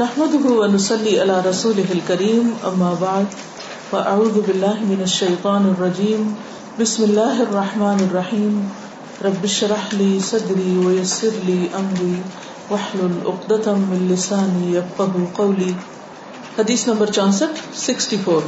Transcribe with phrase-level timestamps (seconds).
[0.00, 3.26] نحمده ونصلي على رسوله الكريم، أما بعد،
[3.92, 6.22] فأعوذ بالله من الشيطان الرجيم.
[6.80, 8.54] بسم الله الرحمن الرحيم.
[9.24, 12.16] رب اشرح لي صدري ويسر لي أمري،
[12.70, 15.74] واحلل عقدة من لساني يفقهوا قولي.
[16.56, 18.42] حديث نمبر 64 64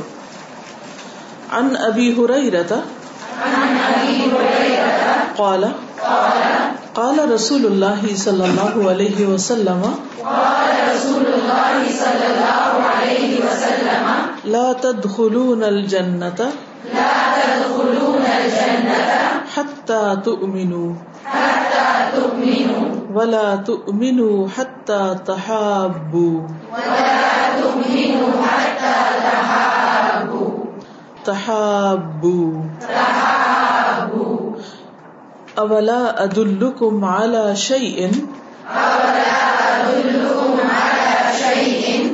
[1.53, 2.73] عن أبي هريرة
[3.37, 6.33] عن أبي هريرة قال قال
[6.95, 9.83] قال رسول الله صلى الله عليه وسلم
[10.25, 11.34] قال رسول
[11.65, 14.04] الله صلى الله عليه وسلم.
[14.45, 16.53] لا تدخلون الجنة
[16.95, 19.11] لا تدخلون الجنة
[19.57, 20.95] حتى تؤمنوا.
[21.25, 22.85] حتى تؤمنوا.
[23.14, 26.40] ولا تؤمنوا حتى تحابوا.
[26.73, 30.51] ولا تؤمنوا حتى تحابوا.
[31.25, 32.62] تحابوا.
[32.81, 34.39] تحابوا.
[35.59, 38.11] اولا ادلكم على شيء؟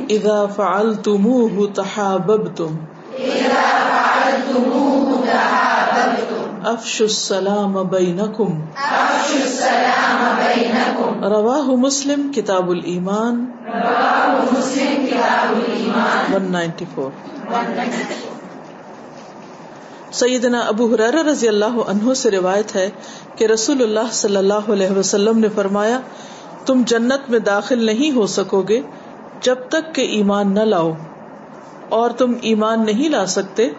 [0.09, 2.75] اذا فعلتموه تحاببتم.
[3.19, 8.49] إذا فعلتموه تحاببتم افشوا السلام بينكم.
[8.77, 13.45] أفشوا السلام بينكم رواه مسلم کتاب الایمان.
[13.73, 17.09] رواه مسلم كتاب الإيمان 194
[20.11, 22.89] سیدنا ابو حرار رضی اللہ عنہ سے روایت ہے
[23.35, 25.99] کہ رسول اللہ صلی اللہ علیہ وسلم نے فرمایا
[26.65, 28.81] تم جنت میں داخل نہیں ہو سکو گے
[29.41, 30.91] جب تک کہ ایمان نہ لاؤ۔
[31.89, 33.69] اور تم ایمان نہیں لا سکتے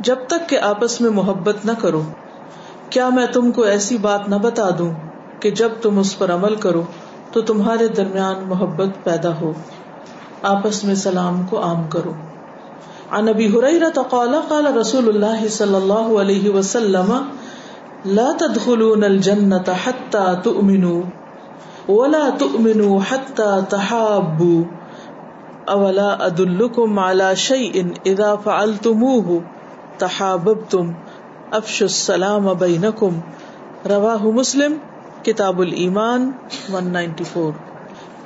[0.00, 2.02] جب تک کہ آپس میں محبت نہ کرو۔
[2.90, 4.92] کیا میں تم کو ایسی بات نہ بتا دوں
[5.40, 6.82] کہ جب تم اس پر عمل کرو
[7.32, 9.52] تو تمہارے درمیان محبت پیدا ہو۔
[10.42, 12.12] آپس میں سلام کو عام کرو۔
[13.10, 17.36] عن ابي هريره قال قال رسول الله صلى الله عليه وسلم،
[18.04, 21.00] لا تدخلون الجنه حتى تؤمنوا
[21.88, 24.64] ولا تؤمنوا حتى تحابوا
[25.68, 29.42] اولا ادلكم على شيء اذا فعلتموه
[29.98, 30.94] تحاببتم
[31.52, 33.20] افشوا السلام بينكم
[33.86, 34.78] رواه مسلم
[35.24, 36.30] کتاب الایمان
[36.70, 37.52] 194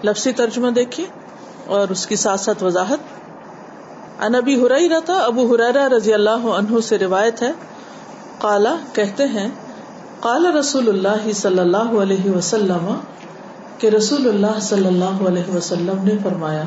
[0.05, 1.07] لفظی ترجمہ دیکھیے
[1.69, 3.17] اور اس کی ساتھ ساتھ وضاحت
[4.21, 7.53] ان ابی ہریرہ تھا ابو ہریرہ رضی اللہ عنہ سے روایت ہے
[8.39, 9.49] قالا کہتے ہیں
[10.21, 12.91] قال رسول اللہ صلی اللہ علیہ وسلم
[13.79, 16.63] کہ رسول اللہ صلی اللہ علیہ وسلم نے فرمایا،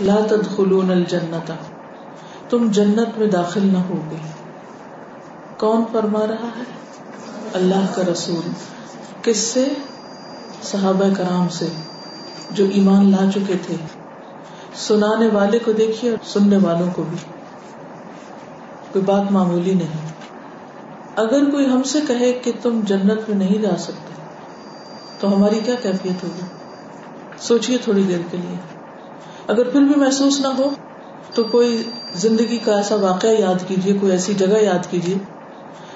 [0.00, 1.52] لا تدخلون الجنت،
[2.50, 4.16] تم جنت میں داخل نہ ہوگے۔
[5.56, 6.62] کون فرما رہا ہے؟
[7.54, 8.50] اللہ کا رسول۔
[9.22, 9.68] کس سے؟
[10.62, 11.68] صحابہ کرام سے،
[12.50, 13.76] جو ایمان لا چکے تھے۔
[14.74, 17.16] سنانے والے کو دیکھیے اور سننے والوں کو بھی۔
[18.92, 20.08] کوئی بات معمولی نہیں۔
[21.16, 24.16] اگر کوئی ہم سے کہے کہ تم جنت میں نہیں جا سکتے
[25.20, 26.42] تو ہماری کیا کیفیت ہوگی؟
[27.38, 28.56] سوچیے تھوڑی دیر کے لیے۔
[29.48, 30.70] اگر پھر بھی محسوس نہ ہو،
[31.34, 31.82] تو کوئی
[32.14, 35.18] زندگی کا ایسا واقعہ یاد کیجیے کوئی ایسی جگہ یاد کیجیے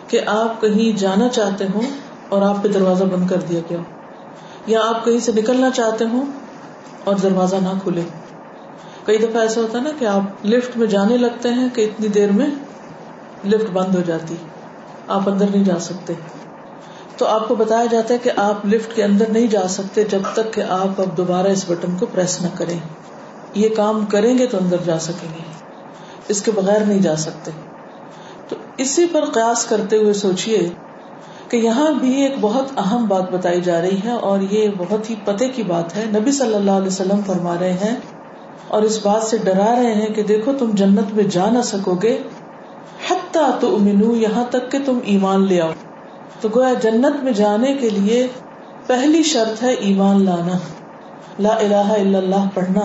[0.07, 1.83] کہ آپ کہیں جانا چاہتے ہوں
[2.29, 3.79] اور آپ پہ دروازہ بند کر دیا گیا۔
[4.67, 6.25] یا آپ کہیں سے نکلنا چاہتے ہوں
[7.05, 8.03] اور دروازہ نہ کھلے۔
[9.07, 12.09] کئی دفعہ ایسا ہوتا ہے نا کہ آپ لفٹ میں جانے لگتے ہیں کہ اتنی
[12.09, 12.47] دیر میں
[13.45, 14.37] لفٹ بند ہو جاتی،
[15.07, 16.13] آپ اندر نہیں جا سکتے۔
[17.21, 20.19] تو آپ کو بتایا جاتا ہے کہ آپ لفٹ کے اندر نہیں جا سکتے جب
[20.33, 22.79] تک کہ آپ اب دوبارہ اس بٹن کو پریس نہ کریں۔
[23.55, 25.43] یہ کام کریں گے تو اندر جا سکیں گے۔
[26.29, 27.51] اس کے بغیر نہیں جا سکتے۔
[28.49, 30.69] تو اسی پر قیاس کرتے ہوئے سوچیے
[31.49, 35.15] کہ یہاں بھی ایک بہت اہم بات بتائی جا رہی ہے اور یہ بہت ہی
[35.25, 37.97] پتے کی بات ہے۔ نبی صلی اللہ علیہ وسلم فرما رہے ہیں
[38.69, 41.95] اور اس بات سے ڈرا رہے ہیں کہ دیکھو تم جنت میں جا نہ سکو
[41.95, 42.23] گے۔
[43.11, 45.71] حتیٰ تو امنو یہاں تک کہ تم ایمان لے آؤ۔
[46.41, 48.29] تو گویا جنت میں جانے کے لیے
[48.87, 50.59] پہلی شرط ہے ایمان لانا۔
[51.39, 52.81] لا الہ الا اللہ پڑھنا۔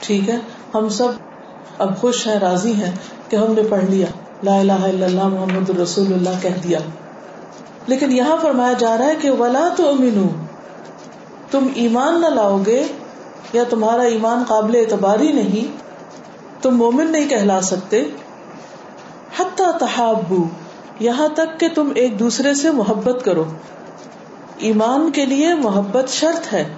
[0.00, 0.36] ٹھیک ہے؟
[0.74, 1.08] ہم سب
[1.78, 2.92] اب خوش ہیں، راضی ہیں
[3.28, 4.06] کہ ہم نے پڑھ لیا۔
[4.42, 6.78] لا الہ الا اللہ محمد رسول اللہ کہہ دیا۔
[7.86, 10.28] لیکن یہاں فرمایا جا رہا ہے کہ ولا تو امینو
[11.50, 12.84] تم ایمان نہ لاؤ گے
[13.52, 15.76] یا تمہارا ایمان قابل اعتبار ہی نہیں،
[16.62, 18.04] تم مومن نہیں کہلا سکتے۔
[19.38, 20.44] حتیٰ تحابو۔
[21.02, 23.44] یہاں تک کہ تم ایک دوسرے سے محبت کرو۔
[24.56, 26.74] ایمان کے لیے محبت شرط ہے۔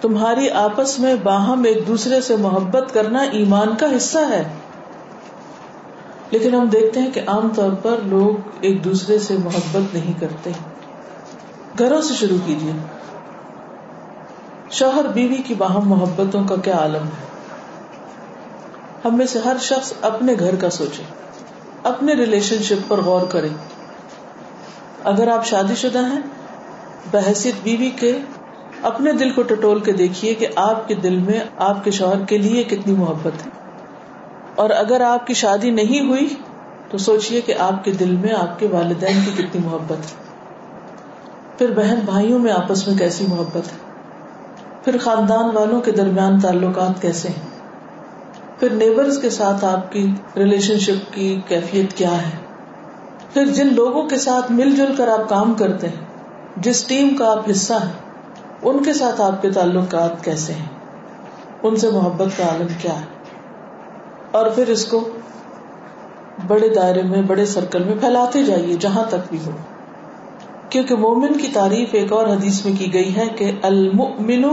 [0.00, 4.42] تمہاری آپس میں باہم ایک دوسرے سے محبت کرنا ایمان کا حصہ ہے۔
[6.30, 10.50] لیکن ہم دیکھتے ہیں کہ عام طور پر لوگ ایک دوسرے سے محبت نہیں کرتے۔
[11.78, 12.72] گھروں سے شروع کیجیے۔
[14.70, 17.24] شوہر بیوی کی باہم محبتوں کا کیا عالم ہے؟
[19.04, 21.02] ہم میں سے ہر شخص اپنے گھر کا سوچے۔
[21.84, 23.48] اپنے ریلیشن شپ پر غور کرے
[25.04, 26.20] اگر آپ شادی شدہ ہیں،
[27.10, 28.18] بحثیت بیوی کے
[28.82, 32.38] اپنے دل کو ٹٹول کے دیکھیے کہ آپ کے دل میں آپ کے شوہر کے
[32.38, 33.50] لیے کتنی محبت ہے۔
[34.54, 36.28] اور اگر آپ کی شادی نہیں ہوئی،
[36.90, 40.24] تو سوچیے کہ آپ کے دل میں آپ کے والدین کی کتنی محبت ہے۔
[41.58, 43.78] پھر بہن بھائیوں میں آپس میں کیسی محبت ہے؟
[44.84, 47.53] پھر خاندان والوں کے درمیان تعلقات کیسے ہیں؟
[48.60, 52.30] پھر نیبرز کے ساتھ آپ کی ریلیشن شپ کی کیفیت کیا ہے؟
[53.32, 56.04] پھر جن لوگوں کے ساتھ مل جل کر آپ کام کرتے ہیں،
[56.56, 57.92] جس ٹیم کا آپ حصہ ہیں،
[58.62, 60.66] ان کے ساتھ آپ کے تعلقات کیسے ہیں؟
[61.62, 63.06] ان سے محبت کا عالم کیا ہے؟
[64.30, 65.08] اور پھر اس کو
[66.46, 69.50] بڑے دائرے میں، بڑے سرکل میں پھیلاتے جائیے، جہاں تک بھی ہو۔
[70.70, 74.44] کیونکہ مومن کی تعریف ایک اور حدیث میں کی گئی ہے کہ المؤمن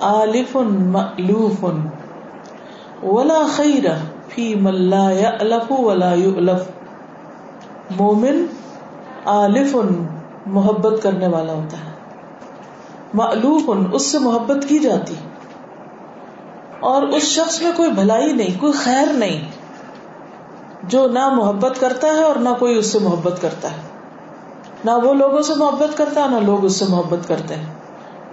[0.00, 1.64] آلف مألوف۔
[3.02, 3.84] ولا خیر
[4.28, 6.70] فی من لا یألف ولا یؤلف۔
[8.00, 8.46] مومن
[9.24, 9.76] آلف
[10.46, 11.90] محبت کرنے والا ہوتا ہے۔
[13.14, 13.62] مألوف
[13.92, 15.14] اس سے محبت کی جاتی۔
[16.80, 19.48] اور اس شخص میں کوئی بھلائی نہیں، کوئی خیر نہیں۔
[20.82, 23.82] جو نہ محبت کرتا ہے اور نہ کوئی اس سے محبت کرتا ہے۔
[24.84, 27.74] نہ وہ لوگوں سے محبت کرتا ہے نہ لوگ اس سے محبت کرتے۔ ہیں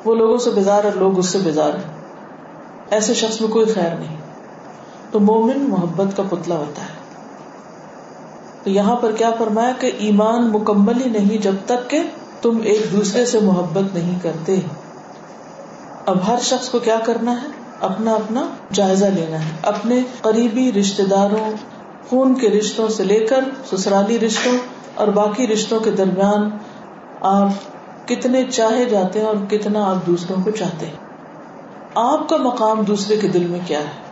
[0.05, 2.03] وہ لوگوں سے بیزار اور لوگ اس سے بیزار ہیں۔
[2.89, 4.26] ایسے شخص میں کوئی خیر نہیں۔
[5.11, 6.97] تو مومن محبت کا پتلا ہوتا ہے۔
[8.63, 12.03] تو یہاں پر کیا فرمایا کہ ایمان مکمل ہی نہیں جب تک کہ
[12.41, 14.59] تم ایک دوسرے سے محبت نہیں کرتے۔
[16.05, 17.47] اب ہر شخص کو کیا کرنا ہے؟
[17.81, 21.51] اپنا اپنا جائزہ لینا ہے۔ اپنے قریبی رشتے داروں،
[22.09, 24.57] خون کے رشتوں سے لے کر سسرالی رشتوں
[24.95, 26.49] اور باقی رشتوں کے درمیان
[27.21, 27.49] آپ
[28.07, 30.95] کتنے چاہے جاتے ہیں اور کتنا آپ دوسروں کو چاہتے ہیں۔
[31.95, 34.06] آپ کا مقام دوسرے کے دل میں کیا ہے؟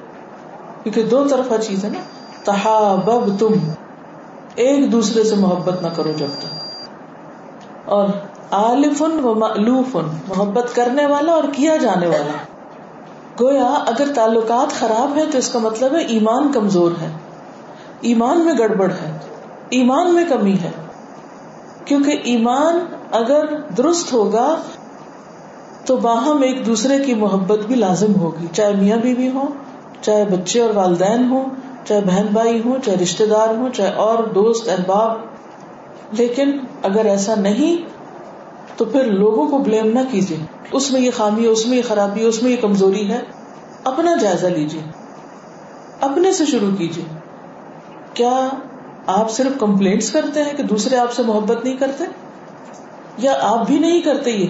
[0.86, 2.00] کیونکہ دو طرفہ چیز ہے نا
[2.44, 3.54] تحابب تم
[4.56, 6.54] ایک دوسرے سے محبت نہ کرو جب تک۔
[7.86, 8.08] اور
[8.52, 12.32] عالفن و معلوفن محبت کرنے والا اور کیا جانے والا۔
[13.42, 17.10] گویا اگر تعلقات خراب ہے تو اس کا مطلب ہے ایمان کمزور ہے۔
[18.02, 19.18] ایمان میں گڑبڑ ہے،
[19.70, 20.72] ایمان میں کمی ہے۔
[21.86, 23.46] کیونکہ ایمان اگر
[23.78, 24.56] درست ہوگا
[25.86, 29.48] تو باہم ایک دوسرے کی محبت بھی لازم ہوگی، چاہے میاں بیوی ہو
[30.06, 31.46] چاہے بچے اور والدین ہوں،
[31.88, 35.18] چاہے بہن بھائی ہوں، چاہے رشتے دار ہوں، چاہے اور دوست، احباب۔
[36.12, 37.90] لیکن اگر ایسا نہیں،
[38.78, 40.38] تو پھر لوگوں کو بلیم نہ کیجیے۔
[40.72, 43.22] اس میں یہ خامی ہے، اس میں یہ خرابی ہے، اس میں یہ کمزوری ہے۔
[43.84, 44.81] اپنا جائزہ لیجیے۔
[46.02, 47.06] اپنے سے شروع کیجیے۔
[48.13, 48.50] کیا
[49.08, 52.04] آپ صرف کمپلینٹس کرتے ہیں کہ دوسرے آپ سے محبت نہیں کرتے؟
[53.18, 54.48] یا آپ بھی نہیں کرتے یہ؟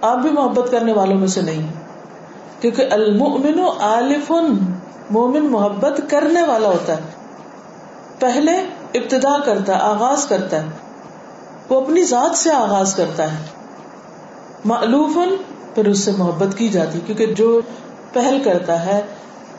[0.00, 1.87] آپ بھی محبت کرنے والوں میں سے نہیں۔
[2.60, 4.32] کیونکہ المؤمن عالف
[5.10, 7.02] مومن محبت کرنے والا ہوتا ہے۔
[8.18, 8.56] پہلے
[8.94, 10.68] ابتدا کرتا ہے، آغاز کرتا ہے۔
[11.68, 13.44] وہ اپنی ذات سے آغاز کرتا ہے۔
[14.64, 15.18] معلوف
[15.74, 17.60] پھر اس سے محبت کی جاتی، کیونکہ جو
[18.12, 19.00] پہل کرتا ہے،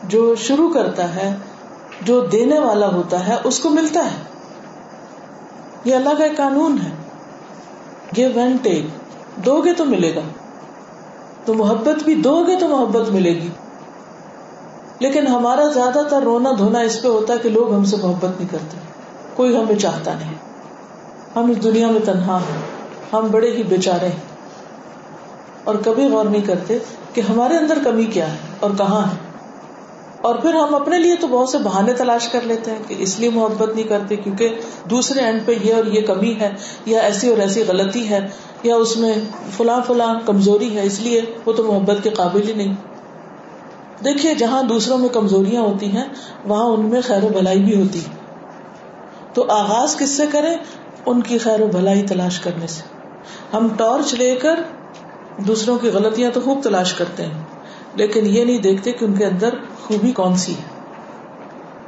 [0.03, 1.35] جو شروع کرتا ہے،
[2.01, 4.23] جو دینے والا ہوتا ہے، اس کو ملتا ہے۔
[5.83, 6.91] یہ اللہ کا قانون ہے۔
[8.17, 8.85] گیو اینڈ ٹیک
[9.45, 10.21] دو گے تو ملے گا۔
[11.45, 13.49] تو محبت بھی دو گے تو محبت ملے گی۔
[14.99, 18.39] لیکن ہمارا زیادہ تر رونا دھونا اس پہ ہوتا ہے کہ لوگ ہم سے محبت
[18.39, 18.77] نہیں کرتے۔
[19.35, 20.33] کوئی ہمیں چاہتا نہیں۔
[21.35, 22.61] ہم اس دنیا میں تنہا ہیں۔
[23.13, 24.29] ہم بڑے ہی بےچارے ہیں۔
[25.63, 26.79] اور کبھی غور نہیں کرتے
[27.13, 29.28] کہ ہمارے اندر کمی کیا ہے اور کہاں ہے۔
[30.21, 33.19] اور پھر ہم اپنے لیے تو بہت سے بہانے تلاش کر لیتے ہیں کہ اس
[33.19, 34.55] لیے محبت نہیں کرتے کیونکہ
[34.89, 36.53] دوسرے اینڈ پہ یہ اور یہ کمی ہے
[36.85, 38.27] یا ایسی اور ایسی غلطی ہے
[38.63, 39.13] یا اس میں
[39.57, 42.73] فلاں فلاں کمزوری ہے، اس لیے وہ تو محبت کے قابل ہی نہیں۔
[44.03, 46.05] دیکھیے، جہاں دوسروں میں کمزوریاں ہوتی ہیں،
[46.45, 47.99] وہاں ان میں خیر و بھلائی بھی ہوتی
[49.33, 50.57] تو آغاز کس سے کریں؟
[51.05, 52.81] ان کی خیر و بھلائی تلاش کرنے سے۔
[53.53, 54.59] ہم ٹارچ لے کر
[55.37, 57.58] دوسروں کی غلطیاں تو خوب تلاش کرتے ہیں۔
[57.95, 59.49] لیکن یہ نہیں دیکھتے کہ ان کے اندر
[59.83, 60.79] خوبی کون سی ہے۔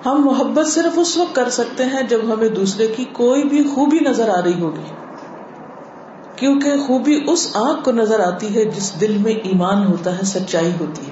[0.05, 3.98] ہم محبت صرف اس وقت کر سکتے ہیں جب ہمیں دوسرے کی کوئی بھی خوبی
[4.01, 4.91] نظر آ رہی ہوگی۔
[6.36, 10.72] کیونکہ خوبی اس آنکھ کو نظر آتی ہے جس دل میں ایمان ہوتا ہے، سچائی
[10.79, 11.12] ہوتی ہے۔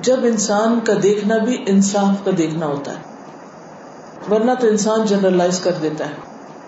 [0.00, 3.02] جب انسان کا دیکھنا بھی انصاف کا دیکھنا ہوتا ہے۔
[4.30, 6.14] ورنہ تو انسان جنرلائز کر دیتا ہے۔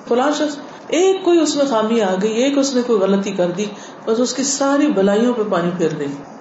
[0.09, 0.57] فلاں شخص،
[0.89, 3.65] ایک کوئی اس میں خامی آ گئی، ایک اس نے کوئی غلطی کر دی،
[4.07, 6.34] بس اس کی ساری بلائیوں پہ پانی پھیر دیں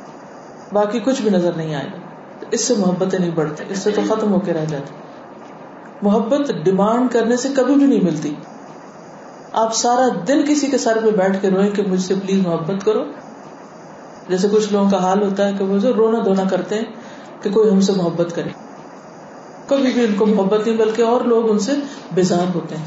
[0.73, 1.97] باقی کچھ بھی نظر نہیں آئے گا۔
[2.51, 4.93] اس سے محبتیں نہیں بڑھتی، اس سے تو ختم ہو کے رہ جاتی۔
[6.01, 8.35] محبت ڈیمانڈ کرنے سے کبھی بھی نہیں ملتی۔
[9.53, 12.85] آپ سارا دن کسی کے سر پہ بیٹھ کے روئیں کہ مجھ سے پلیز محبت
[12.85, 13.03] کرو۔
[14.29, 16.83] جیسے کچھ لوگوں کا حال ہوتا ہے کہ وہ رونا دھونا کرتے ہیں
[17.41, 18.49] کہ کوئی ہم سے محبت کرے۔
[19.67, 21.71] کبھی بھی ان کو محبت نہیں، بلکہ اور لوگ ان سے
[22.11, 22.85] بیزار ہوتے ہیں۔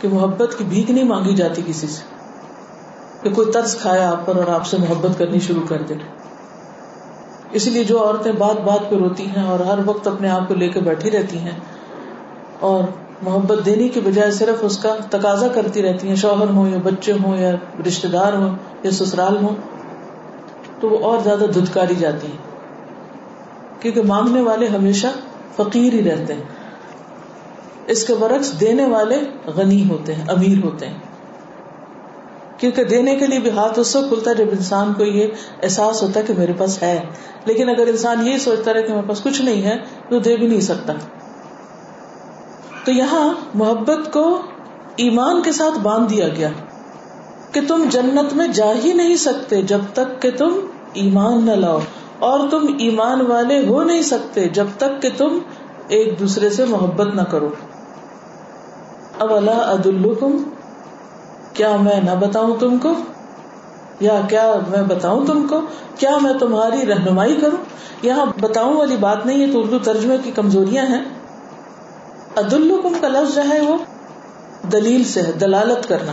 [0.00, 2.15] کہ محبت کی بھیک نہیں مانگی جاتی کسی سے۔
[3.28, 5.94] کہ کوئی طرز کھائے آپ پر اور آپ سے محبت کرنی شروع کر دے۔
[7.52, 10.54] اسی لیے جو عورتیں بات بات پہ روتی ہیں اور ہر وقت اپنے آپ کو
[10.54, 11.58] لے کے بیٹھی رہتی ہیں
[12.60, 12.84] اور
[13.22, 17.12] محبت دینے کی بجائے صرف اس کا تقاضا کرتی رہتی ہیں، شوہر ہوں یا بچے
[17.12, 17.50] ہوں یا
[17.86, 19.54] رشتے دار ہوں یا سسرال ہوں،
[20.80, 22.38] تو وہ اور زیادہ دھدکاری جاتی ہیں۔
[23.82, 25.06] کیونکہ مانگنے والے ہمیشہ
[25.56, 26.42] فقیر ہی رہتے ہیں۔
[27.86, 31.05] اس کے برعکس دینے والے غنی ہوتے ہیں، امیر ہوتے ہیں۔
[32.58, 35.28] کیونکہ دینے کے لیے بھی ہاتھ اس وقت کھلتا ہے جب انسان کو یہ
[35.62, 37.06] احساس ہوتا ہے کہ میرے پاس ہے۔
[37.44, 39.76] لیکن اگر انسان یہ سوچتا رہے کہ میرے پاس کچھ نہیں ہے،
[40.08, 40.92] تو دے بھی نہیں سکتا۔
[42.84, 44.42] تو یہاں محبت کو
[44.96, 46.48] ایمان کے ساتھ باندھ دیا گیا
[47.52, 50.60] کہ تم جنت میں جا ہی نہیں سکتے جب تک کہ تم
[50.92, 51.78] ایمان نہ لاؤ۔
[52.18, 55.38] اور تم ایمان والے ہو نہیں سکتے جب تک کہ تم
[55.88, 57.48] ایک دوسرے سے محبت نہ کرو۔
[59.18, 59.86] اب اللہ عد
[61.56, 62.92] کیا میں نہ بتاؤں تم کو؟
[64.00, 65.60] یا کیا میں بتاؤں تم کو؟
[65.98, 67.64] کیا میں تمہاری رہنمائی کروں؟
[68.02, 71.04] یہاں بتاؤں والی بات نہیں ہے تو اردو ترجمے کی کمزوریاں ہیں۔
[72.36, 73.76] عدالحکم کا لفظ جو ہے وہ
[74.72, 76.12] دلیل سے ہے، دلالت کرنا،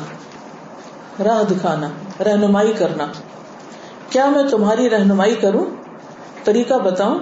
[1.24, 1.90] راہ دکھانا،
[2.24, 3.08] رہنمائی کرنا۔
[4.10, 5.66] کیا میں تمہاری رہنمائی کروں؟
[6.44, 7.20] طریقہ بتاؤں۔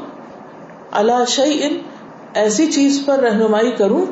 [0.91, 1.77] اللہ شعی ان
[2.33, 4.05] ایسی چیز پر رہنمائی کروں،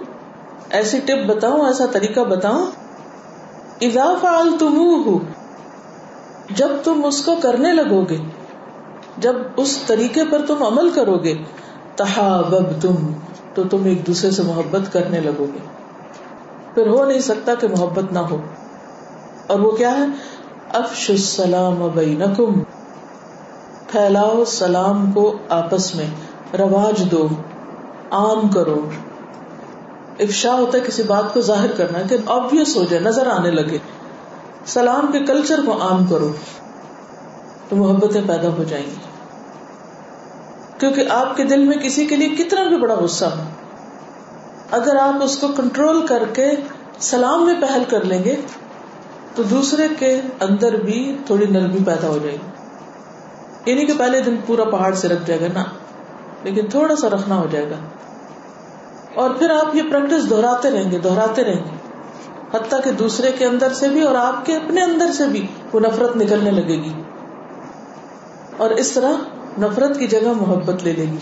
[0.70, 2.66] ایسی ٹپ بتاؤں، ایسا طریقہ بتاؤں۔
[3.81, 4.43] اضافہ
[6.55, 8.17] جب تم اس کو کرنے لگو گے
[9.17, 11.33] جب اس طریقے پر تم عمل کرو گے
[11.95, 12.95] تحابب تم
[13.53, 15.59] تو تم ایک دوسرے سے محبت کرنے لگو گے
[16.74, 18.38] پھر ہو نہیں سکتا کہ محبت نہ ہو۔
[19.48, 20.05] اور وہ کیا ہے؟
[20.74, 22.59] افش السلام بینکم،
[23.88, 26.07] پھیلاؤ سلام کو آپس میں،
[26.57, 27.27] رواج دو،
[28.12, 28.81] عام کرو۔
[30.19, 33.77] افشا ہوتا ہے کسی بات کو ظاہر کرنا کہ آبیس ہو جائے، نظر آنے لگے۔
[34.65, 36.31] سلام کے کلچر کو عام کرو
[37.69, 38.95] تو محبتیں پیدا ہو جائیں گی۔
[40.77, 43.43] کیونکہ آپ کے دل میں کسی کے لیے کتنا بھی بڑا غصہ ہو،
[44.71, 46.51] اگر آپ اس کو کنٹرول کر کے
[46.99, 48.35] سلام میں پہل کر لیں گے،
[49.35, 52.59] تو دوسرے کے اندر بھی تھوڑی نرمی پیدا ہو جائے گی۔
[53.71, 55.63] یعنی کہ پہلے دن پورا پہاڑ سے رکھ جائے گا نا
[56.43, 57.75] لیکن تھوڑا سا رکھنا ہو جائے گا۔
[59.16, 61.89] اور پھر آپ یہ پریکٹس دہراتے رہیں گے، دہراتے رہیں گے۔
[62.54, 65.80] حتیٰ کہ دوسرے کے اندر سے بھی اور آپ کے اپنے اندر سے بھی وہ
[65.80, 67.01] نفرت نکلنے لگے گی۔
[68.58, 69.12] اور اس طرح
[69.60, 71.18] نفرت کی جگہ محبت لے لے گی۔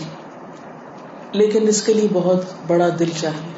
[1.32, 3.52] لیکن اس کے لیے بہت بڑا دل چاہیے۔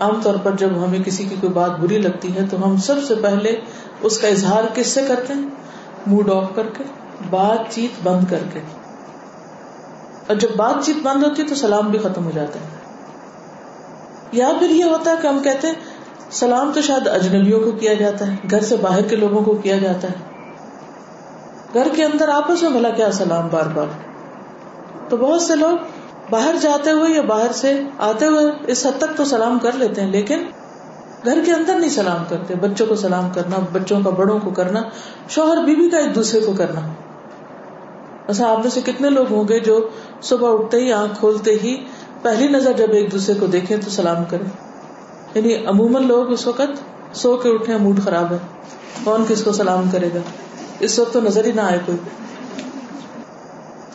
[0.00, 2.94] عام طور پر جب ہمیں کسی کی کوئی بات بری لگتی ہے تو ہم سب
[3.08, 3.60] سے پہلے
[4.00, 5.48] اس کا اظہار کس سے کرتے ہیں؟
[6.06, 6.84] موڈ آف کر کے،
[7.30, 8.60] بات چیت بند کر کے۔
[10.26, 12.83] اور جب بات چیت بند ہوتی ہے تو سلام بھی ختم ہو جاتا ہے۔
[14.32, 15.74] یا پھر یہ ہوتا ہے کہ ہم کہتے ہیں
[16.30, 19.78] سلام تو شاید اجنبیوں کو کیا جاتا ہے، گھر سے باہر کے لوگوں کو کیا
[19.78, 20.14] جاتا ہے۔
[21.74, 23.86] گھر کے اندر آپس میں بھلا کیا سلام بار بار۔
[25.08, 25.76] تو بہت سے لوگ
[26.30, 30.00] باہر جاتے ہوئے یا باہر سے آتے ہوئے اس حد تک تو سلام کر لیتے
[30.00, 30.42] ہیں، لیکن
[31.24, 34.82] گھر کے اندر نہیں سلام کرتے۔ بچوں کو سلام کرنا، بچوں کا، بڑوں کو کرنا،
[35.28, 36.80] شوہر بیوی کا ایک دوسرے کو کرنا۔
[38.28, 39.88] ایسا آپ میں سے کتنے لوگ ہوں گے جو
[40.22, 41.84] صبح اٹھتے ہی آنکھ کھولتے ہی
[42.24, 44.46] پہلی نظر جب ایک دوسرے کو دیکھیں تو سلام کریں۔
[45.34, 46.70] یعنی عموماً لوگ اس وقت
[47.16, 48.36] سو کے اٹھے موڈ خراب ہے۔
[49.04, 50.18] کون کس کو سلام کرے گا؟
[50.80, 51.98] اس وقت تو نظر ہی نہ آئے کوئی۔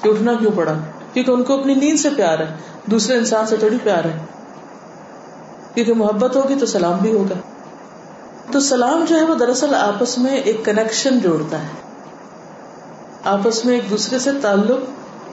[0.02, 0.74] کہ اٹھنا کیوں پڑا؟
[1.14, 2.56] کیونکہ ان کو اپنی نیند سے پیار ہے،
[2.86, 4.18] دوسرے انسان سے تھوڑی پیار ہے۔
[5.74, 7.36] کیونکہ محبت ہوگی تو سلام بھی ہوگا۔
[8.52, 11.68] تو سلام جو ہے وہ دراصل آپس میں ایک کنیکشن جوڑتا ہے۔
[13.24, 14.80] آپس میں ایک دوسرے سے تعلق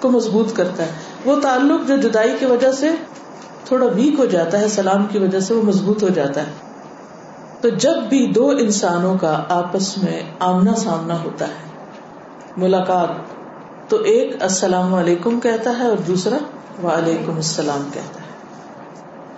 [0.02, 2.90] کو مضبوط کرتا ہے۔ وہ تعلق جو جدائی کی وجہ سے
[3.64, 6.52] تھوڑا ویک ہو جاتا ہے، سلام کی وجہ سے وہ مضبوط ہو جاتا ہے۔
[7.60, 11.86] تو جب بھی دو انسانوں کا آپس میں آمنا سامنا ہوتا ہے،
[12.56, 13.08] ملاقات
[13.90, 16.36] تو ایک السلام علیکم کہتا ہے اور دوسرا
[16.86, 18.26] وعلیکم السلام کہتا ہے۔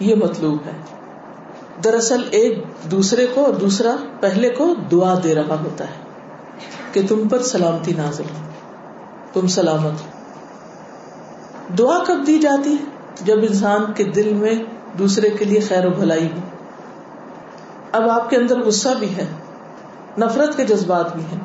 [0.01, 0.73] یہ مطلوب ہے۔
[1.85, 6.03] دراصل ایک دوسرے کو اور دوسرا پہلے کو دعا دے رہا ہوتا ہے
[6.93, 8.45] کہ تم پر سلامتی نازل ہو،
[9.33, 10.18] تم سلامت ہو۔
[11.79, 12.85] دعا کب دی جاتی ہے؟
[13.25, 14.55] جب انسان کے دل میں
[14.99, 16.41] دوسرے کے لیے خیر و بھلائی ہو۔
[17.93, 19.27] اب آپ کے اندر غصہ بھی ہے،
[20.19, 21.41] نفرت کے جذبات بھی ہیں،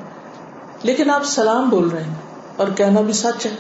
[0.84, 2.14] لیکن آپ سلام بول رہے ہیں
[2.58, 3.56] اور کہنا بھی سچ ہے۔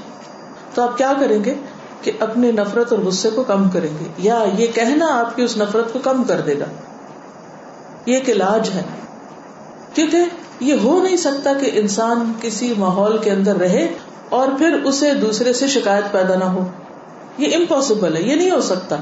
[0.73, 1.53] تو آپ کیا کریں گے
[2.01, 5.57] کہ اپنے نفرت اور غصے کو کم کریں گے؟ یا یہ کہنا آپ کی اس
[5.57, 6.65] نفرت کو کم کر دے گا۔
[8.05, 8.83] یہ ایک علاج ہے۔
[9.93, 10.17] کیونکہ
[10.59, 13.93] یہ ہو نہیں سکتا کہ انسان کسی ماحول کے اندر رہے
[14.33, 16.67] اور پھر اسے دوسرے سے شکایت پیدا نہ ہو۔
[17.37, 18.95] یہ امپاسبل ہے، یہ نہیں ہو سکتا۔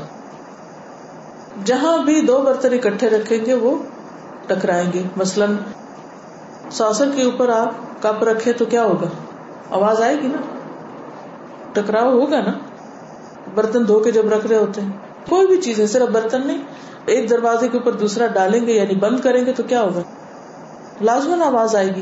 [1.65, 3.77] جہاں بھی دو برتن اکٹھے رکھیں گے، وہ
[4.47, 5.55] ٹکرائیں گے۔ مثلاً
[6.71, 9.07] ساسر کے اوپر آپ کپ رکھے تو کیا ہوگا؟
[9.71, 10.38] آواز آئے گی نا؟
[11.73, 12.51] ٹکراؤ ہوگا نا؟
[13.55, 14.91] برتن دھو کے جب رکھ رہے ہوتے ہیں۔
[15.29, 16.61] کوئی بھی چیز ہے، صرف برتن نہیں،
[17.05, 20.01] ایک دروازے کے اوپر دوسرا ڈالیں گے یعنی بند کریں گے تو کیا ہوگا؟
[21.01, 22.01] لازمن آواز آئے گی۔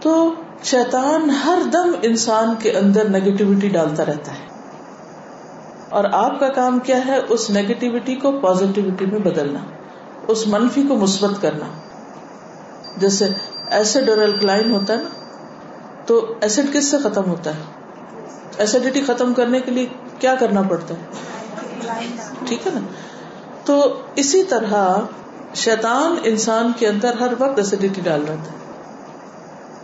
[0.00, 0.34] تو
[0.64, 4.48] شیطان ہر دم انسان کے اندر نیگیٹیوٹی ڈالتا رہتا ہے۔
[5.88, 9.60] اور آپ کا کام کیا ہے اس نیگیٹیوٹی کو پازیٹیوٹی میں بدلنا،
[10.28, 11.64] اس منفی کو مثبت کرنا۔
[12.96, 13.28] جیسے
[13.70, 15.08] ایسڈ اور الکلائن ہوتا ہے نا،
[16.06, 17.62] تو ایسڈ کس سے ختم ہوتا ہے؟
[18.58, 19.86] ایسیڈیٹی ختم کرنے کے لیے
[20.18, 21.00] کیا کرنا پڑتا ہے؟
[22.46, 22.80] ٹھیک ہے نا؟
[23.64, 24.98] تو اسی طرح
[25.54, 28.67] شیطان انسان کے اندر ہر وقت ایسیڈیٹی ڈال رہا تھا۔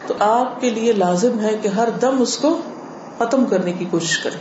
[0.07, 2.59] تو آپ کے لیے لازم ہے کہ ہر دم اس کو
[3.19, 4.39] ختم کرنے کی کوشش کرے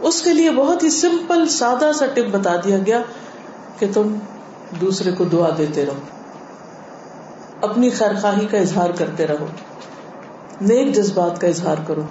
[0.00, 3.02] اس کے لیے بہت ہی سمپل، سادہ سا ٹپ بتا دیا گیا
[3.78, 4.18] کہ تم
[4.80, 6.00] دوسرے کو دعا دیتے رہو۔
[7.60, 9.46] اپنی خیر خواہی کا اظہار کرتے رہو۔
[10.60, 12.02] نیک جذبات کا اظہار کرو۔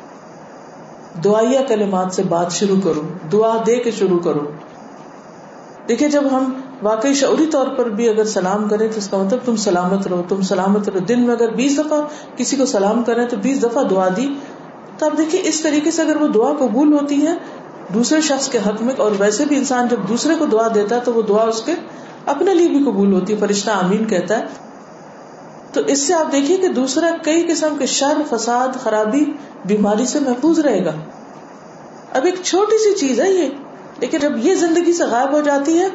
[1.24, 4.52] دعائیا کلمات سے بات شروع کرو۔ دعا دے کے شروع کرو۔
[5.88, 9.40] دیکھیے جب ہم واقعی شعوری طور پر بھی اگر سلام کریں تو اس کا مطلب
[9.46, 12.02] تم سلامت رہو، تم سلامت رہو۔ دن میں اگر بیس دفعہ
[12.36, 14.34] کسی کو سلام کریں تو بیس دفعہ دعا دی۔
[14.98, 17.34] تو آپ دیکھیے، اس طریقے سے اگر وہ دعا قبول ہوتی ہے،
[17.94, 21.02] دوسرے شخص کے حق میں، اور ویسے بھی انسان جب دوسرے کو دعا دیتا ہے
[21.04, 21.74] تو وہ دعا اس کے
[22.26, 24.44] اپنے لیے بھی قبول ہوتی ہے، فرشتہ امین کہتا ہے۔
[25.74, 29.26] تو اس سے آپ دیکھیے کہ دوسرا کئی قسم کے شر، فساد، خرابی،
[29.66, 30.92] بیماری سے محفوظ رہے گا۔
[32.14, 33.50] اب ایک چھوٹی سی چیز ہے یہ،
[34.00, 35.88] لیکن جب یہ زندگی سے غائب ہو جاتی ہے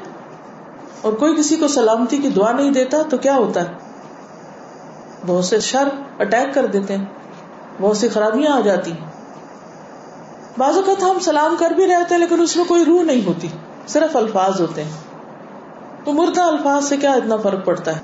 [1.02, 3.74] اور کوئی کسی کو سلامتی کی دعا نہیں دیتا تو کیا ہوتا ہے؟
[5.26, 5.88] بہت سے شر
[6.18, 7.04] اٹیک کر دیتے ہیں۔
[7.80, 9.10] بہت سی خرابیاں آ جاتی ہیں۔
[10.58, 13.48] بعض اوقات ہم سلام کر بھی رہتے ہیں لیکن اس میں کوئی روح نہیں ہوتی۔
[13.86, 14.90] صرف الفاظ ہوتے ہیں۔
[16.04, 18.00] تو مردہ الفاظ سے کیا اتنا فرق پڑتا ہے؟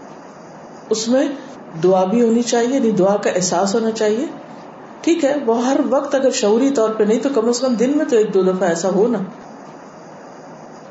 [0.90, 1.28] اس میں
[1.82, 4.26] دعا بھی ہونی چاہیے نہیں یعنی دعا کا احساس ہونا چاہیے۔
[5.00, 7.92] ٹھیک ہے، وہ ہر وقت اگر شعوری طور پہ نہیں تو کم از کم دن
[7.96, 9.18] میں تو ایک دو دفعہ ایسا ہو نا۔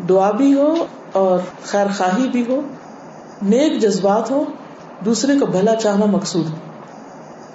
[0.10, 2.62] دعا بھی ہو اور خیر خواہی بھی ہو،
[3.42, 4.44] نیک جذبات ہو
[5.06, 6.56] دوسرے کو بھلا چاہنا مقصود ہو۔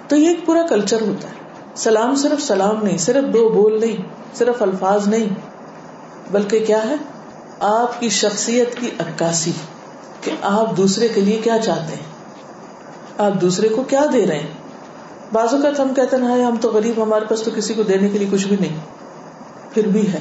[0.07, 1.33] تو یہ ایک پورا کلچر ہوتا ہے۔
[1.75, 3.95] سلام صرف سلام نہیں، صرف دو بول نہیں،
[4.35, 5.25] صرف الفاظ نہیں،
[6.31, 6.95] بلکہ کیا ہے؟
[7.59, 9.51] آپ کی شخصیت کی عکاسی،
[10.21, 12.11] کہ آپ دوسرے کے لیے کیا چاہتے ہیں۔
[13.17, 14.47] آپ دوسرے کو کیا دے رہے ہیں؟
[15.33, 18.17] بازو کا ہم کہتے ہیں ہم تو غریب، ہمارے پاس تو کسی کو دینے کے
[18.17, 18.75] لیے کچھ بھی نہیں۔
[19.73, 20.19] پھر بھی ہے۔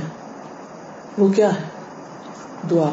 [1.19, 1.63] وہ کیا ہے؟
[2.71, 2.91] دعا۔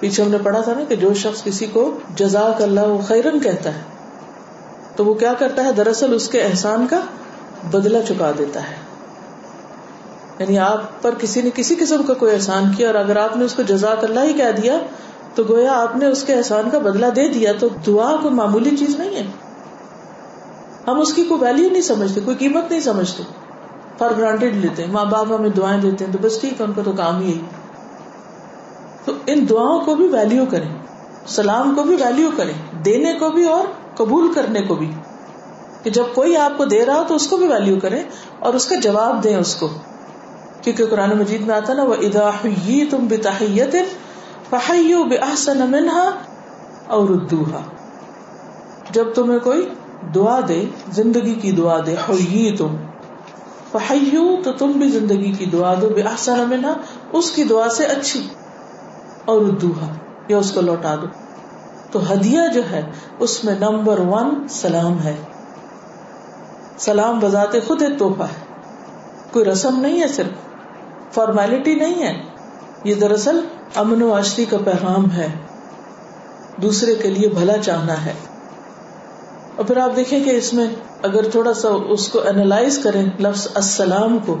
[0.00, 3.74] پیچھے ہم نے پڑھا تھا نا کہ جو شخص کسی کو جزاک اللہ خیرن کہتا
[3.74, 3.80] ہے،
[4.96, 7.00] تو وہ کیا کرتا ہے؟ دراصل اس کے احسان کا
[7.70, 8.74] بدلا چکا دیتا ہے۔
[10.38, 13.44] یعنی آپ پر کسی نے کسی قسم کا کوئی احسان کیا اور اگر آپ نے
[13.44, 14.78] اس کو جزاک اللہ ہی کہہ دیا،
[15.34, 18.76] تو گویا آپ نے اس کے احسان کا بدلا دے دیا۔ تو دعا کوئی معمولی
[18.76, 19.22] چیز نہیں ہے۔
[20.86, 23.22] ہم اس کی کوئی ویلو نہیں سمجھتے، کوئی قیمت نہیں سمجھتے۔
[23.98, 26.82] فار گرانٹیڈ لیتے ماں باپ ہمیں دعائیں دیتے ہیں، تو بس ٹھیک ہے، ان کا
[26.84, 27.40] تو کام ہی
[29.04, 30.68] تو ان دعاؤں کو بھی ویلو کریں،
[31.26, 34.92] سلام کو بھی ویلو کریں، دینے کو بھی اور قبول کرنے کو بھی۔
[35.82, 38.02] کہ جب کوئی آپ کو دے رہا ہو تو اس کو بھی ویلو کریں
[38.38, 39.68] اور اس کا جواب دیں اس کو۔
[40.62, 42.30] کیونکہ قرآن مجید میں آتا نا وہ ادا
[42.90, 43.76] تم بتاحیت
[44.50, 46.10] فحیو بحسن منہا
[46.86, 47.62] اور ردوہا
[48.90, 49.68] جب تمہیں کوئی
[50.14, 52.76] دعا دے، زندگی کی دعا دے ہوئی تم
[53.72, 56.72] فحیو تو تم بھی زندگی کی دعا دو بحسن منہا
[57.12, 58.20] اس کی دعا سے اچھی۔
[59.24, 59.86] اور ردوہا
[60.28, 61.06] یا اس کو لوٹا دو۔
[61.90, 65.16] تو ہدیہ جو ہے، اس میں نمبر ون سلام ہے۔
[66.78, 68.54] سلام بذات خود ایک توحفہ ہے۔
[69.32, 70.30] کوئی رسم نہیں ہے صرف
[71.14, 72.22] فارمیلٹی نہیں ہے۔
[72.84, 73.40] یہ دراصل
[73.74, 75.28] امن و آشتی کا پیغام ہے۔
[76.62, 78.12] دوسرے کے لیے بھلا چاہنا ہے۔
[79.56, 80.66] اور پھر آپ دیکھیں کہ اس میں
[81.02, 84.36] اگر تھوڑا سا اس کو اینالائز کریں لفظ السلام کو،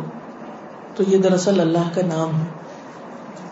[0.96, 2.59] تو یہ دراصل اللہ کا نام ہے۔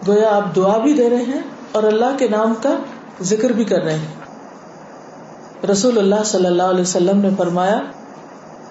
[0.06, 1.40] گویا آپ دعا بھی دے رہے ہیں
[1.72, 2.74] اور اللہ کے نام کا
[3.22, 7.80] ذکر بھی کر رہے ہیں۔ رسول اللہ صلی اللہ علیہ وسلم نے فرمایا،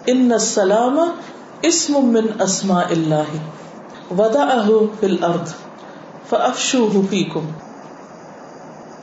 [0.06, 1.00] ان السلام
[1.62, 3.30] اسم من اسماء اللہ
[4.14, 4.62] ودا
[5.00, 5.54] فی الارض
[6.30, 7.46] فافشو فیکم۔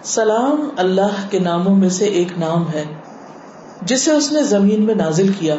[0.05, 2.85] سلام اللہ کے ناموں میں سے ایک نام ہے،
[3.83, 5.55] جسے اس نے زمین میں نازل کیا۔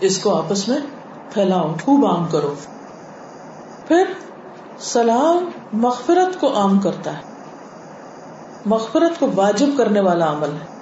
[0.00, 0.78] اس کو آپس میں
[1.30, 2.54] پھیلاؤ، خوب عام کرو۔
[3.88, 4.04] پھر
[4.78, 7.22] سلام مغفرت کو عام کرتا ہے۔
[8.66, 10.74] مغفرت کو واجب کرنے والا عمل ہے۔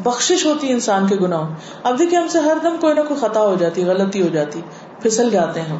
[0.00, 1.50] بخشش ہوتی ہے انسان کے گناہ
[1.82, 4.60] اب دیکھیے ہم سے ہر دم کوئی نہ کوئی خطا ہو جاتی، غلطی ہو جاتی،
[5.00, 5.76] پھسل جاتے ہیں ہم۔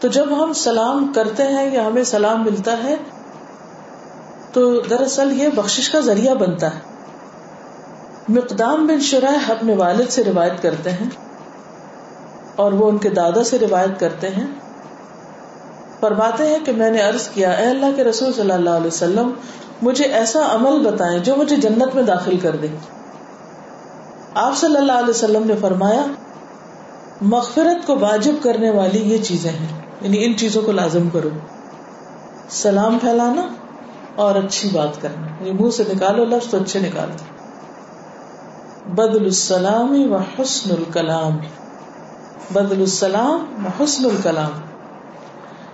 [0.00, 2.96] تو جب ہم سلام کرتے ہیں یا ہمیں سلام ملتا ہے،
[4.52, 6.80] تو دراصل یہ بخش کا ذریعہ بنتا ہے۔
[8.28, 11.10] مقدام بن شرح اپنے والد سے روایت کرتے ہیں
[12.56, 14.61] اور وہ ان کے دادا سے روایت کرتے ہیں۔
[16.02, 19.30] فرماتے ہیں کہ میں نے عرض کیا، اے اللہ کے رسول صلی اللہ علیہ وسلم،
[19.82, 22.66] مجھے ایسا عمل بتائیں جو مجھے جنت میں داخل کر دے۔
[24.34, 26.06] آپ صلی اللہ علیہ وسلم نے فرمایا،
[27.20, 31.28] مغفرت کو واجب کرنے والی یہ چیزیں ہیں۔ یعنی ان چیزوں کو لازم کرو۔
[32.48, 33.42] سلام پھیلانا
[34.14, 37.24] اور اچھی بات کرنا۔ یعنی منہ سے نکالو، لفظ تو اچھے نکال دو
[38.92, 41.38] بدل السلام و حسن الکلام۔
[42.52, 44.71] بدل السلام و حسن الکلام۔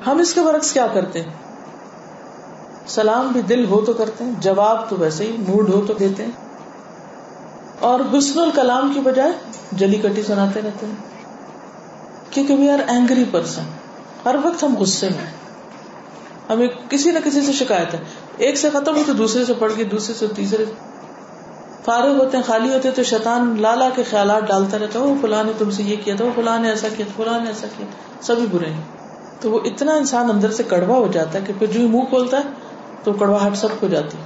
[0.07, 1.31] ہم اس کے برعکس کیا کرتے ہیں؟
[2.87, 6.25] سلام بھی دل ہو تو کرتے ہیں، جواب تو ویسے ہی، موڈ ہو تو دیتے
[6.25, 6.31] ہیں۔
[7.81, 9.33] اور حسن الکلام کی بجائے
[9.73, 10.95] جلی کٹی سناتے رہتے ہیں۔
[12.31, 13.63] کیونکہ وی آر اینگری پرسن
[14.25, 15.27] ہر وقت ہم غصے میں
[16.51, 17.99] ہمیں کسی نہ کسی سے شکایت ہے۔
[18.37, 20.65] ایک سے ختم ہو تو دوسرے سے پڑھ گئی دوسرے سے تیسرے
[21.85, 25.45] فارغ ہوتے ہیں، خالی ہوتے ہیں تو شیطان لالا کے خیالات ڈالتا رہتا وہ فلاں
[25.45, 27.87] نے تم سے یہ کیا تھا وہ فلاں نے ایسا کیا فلاں نے ایسا کیا
[28.21, 28.83] سبھی برے ہیں۔
[29.41, 32.37] تو وہ اتنا انسان اندر سے کڑوا ہو جاتا ہے کہ پھر جو منہ کھولتا
[32.37, 32.43] ہے
[33.05, 34.19] تو کڑواہٹ سب ہو جاتی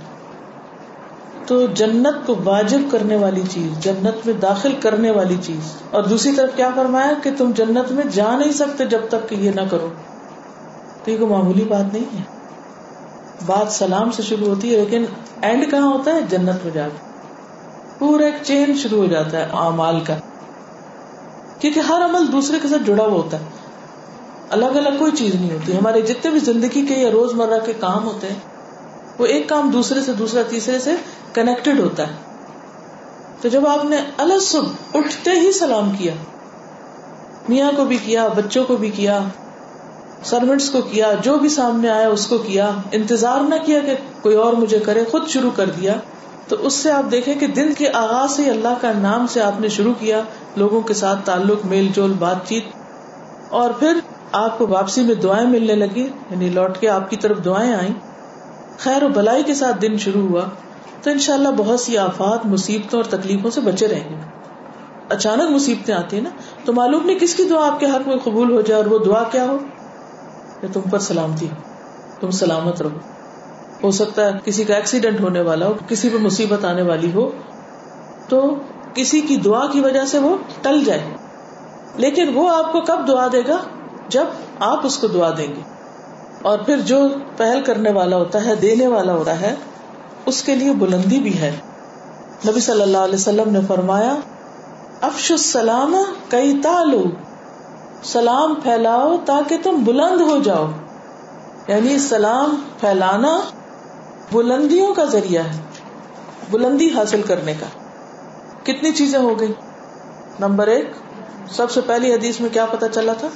[1.46, 6.32] تو جنت کو واجب کرنے والی چیز، جنت میں داخل کرنے والی چیز۔ اور دوسری
[6.32, 9.60] طرف کیا فرمایا کہ تم جنت میں جا نہیں سکتے جب تک کہ یہ نہ
[9.70, 9.88] کرو۔
[11.04, 12.22] تو یہ کوئی معمولی بات نہیں ہے۔
[13.46, 15.04] بات سلام سے شروع ہوتی ہے، لیکن
[15.42, 17.12] اینڈ کہاں ہوتا ہے؟ جنت میں جا کے۔
[17.98, 20.14] پورا ایک چین شروع ہو جاتا ہے، اعمال کا۔
[21.58, 23.61] کیونکہ ہر عمل دوسرے کے ساتھ جڑا ہوا ہوتا ہے۔
[24.52, 27.72] الگ الگ کوئی چیز نہیں ہوتی۔ ہمارے جتنے بھی زندگی کے یا روز مرہ کے
[27.80, 28.38] کام ہوتے ہیں،
[29.18, 30.94] وہ ایک کام دوسرے سے دوسرا تیسرے سے
[31.32, 32.14] کنیکٹڈ ہوتا ہے۔
[33.40, 34.56] تو جب آپ نے الگ
[34.94, 36.12] اٹھتے ہی سلام کیا،
[37.48, 39.22] میاں کو بھی کیا، بچوں کو بھی کیا
[40.24, 44.36] سروینٹس کو کیا، جو بھی سامنے آیا اس کو کیا، انتظار نہ کیا کہ کوئی
[44.36, 45.94] اور مجھے کرے، خود شروع کر دیا،
[46.48, 49.60] تو اس سے آپ دیکھیں کہ دن کے آغاز سے اللہ کا نام سے آپ
[49.60, 50.20] نے شروع کیا،
[50.56, 52.64] لوگوں کے ساتھ تعلق، میل جول، بات چیت،
[53.48, 53.98] اور پھر
[54.32, 57.94] آپ کو واپسی میں دعائیں ملنے لگی یعنی لوٹ کے آپ کی طرف دعائیں آئیں۔
[58.78, 60.42] خیر و بلائی کے ساتھ دن شروع ہوا،
[61.02, 64.14] تو ان شاء اللہ بہت سی آفات، مصیبتوں اور تکلیفوں سے بچے رہیں گے۔
[65.08, 66.30] اچانک مصیبتیں آتی ہیں نا،
[66.64, 68.98] تو معلوم نہیں کس کی دعا آپ کے حق میں قبول ہو جائے اور وہ
[68.98, 69.58] دعا کیا ہو؟
[70.72, 71.54] تم پر سلامتی ہو،
[72.20, 72.98] تم سلامت رہو۔
[73.84, 77.30] ہو سکتا ہے کسی کا ایکسیڈنٹ ہونے والا ہو، کسی پہ مصیبت آنے والی ہو،
[78.28, 78.54] تو
[78.94, 81.04] کسی کی دعا کی وجہ سے وہ ٹل جائے۔
[81.96, 83.56] لیکن وہ آپ کو کب دعا دے گا؟
[84.08, 84.24] جب
[84.60, 85.60] آپ اس کو دعا دیں گے۔
[86.42, 89.54] اور پھر جو پہل کرنے والا ہوتا ہے، دینے والا ہوتا ہے،
[90.26, 91.56] اس کے لیے بلندی بھی ہے۔
[92.48, 94.16] نبی صلی اللہ علیہ وسلم نے فرمایا،
[95.00, 95.96] افش السلام
[96.28, 97.04] کئی تالو،
[98.02, 100.66] سلام پھیلاؤ تاکہ تم بلند ہو جاؤ۔
[101.68, 103.40] یعنی سلام پھیلانا
[104.32, 105.58] بلندیوں کا ذریعہ ہے،
[106.50, 107.66] بلندی حاصل کرنے کا۔
[108.62, 109.52] کتنی چیزیں ہو گئی
[110.40, 110.90] نمبر ایک،
[111.50, 113.28] سب سے پہلی حدیث میں کیا پتا چلا تھا؟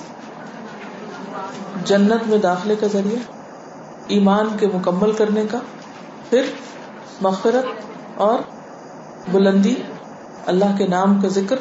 [1.87, 3.19] جنت میں داخلے کا ذریعہ،
[4.07, 5.59] ایمان کے مکمل کرنے کا،
[6.31, 6.43] پھر
[7.21, 7.67] مغفرت
[8.15, 8.39] اور
[9.33, 9.75] بلندی،
[10.47, 11.57] اللہ کے نام کا ذکر،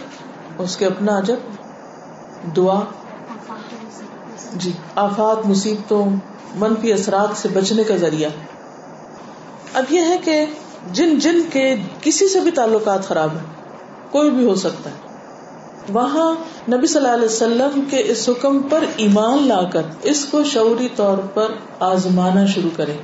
[0.57, 1.35] اس کے اپنا عجب
[2.55, 2.79] دعا۔
[4.53, 6.05] جی آفات، مصیبتوں،
[6.55, 8.29] منفی اثرات سے بچنے کا ذریعہ۔
[9.73, 10.45] اب یہ ہے کہ
[10.91, 13.53] جن جن کے کسی سے بھی تعلقات خراب ہیں،
[14.11, 15.04] کوئی بھی ہو سکتا ہے۔
[15.93, 16.35] وہاں
[16.71, 20.87] نبی صلی اللہ علیہ وسلم کے اس حکم پر ایمان لا کر اس کو شعوری
[20.95, 21.47] طور پر
[21.79, 22.97] آزمانا شروع کریں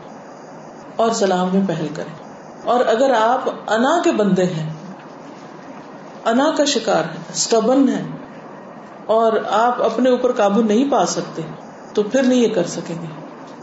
[0.96, 2.32] اور سلام میں پہل کریں۔
[2.64, 4.70] اور اگر آپ انا کے بندے ہیں،
[6.26, 8.04] انا کا شکار ہے اسٹبن ہے
[9.06, 11.42] اور آپ اپنے اوپر قابو نہیں پا سکتے،
[11.94, 13.08] تو پھر نہیں یہ کر سکیں گے۔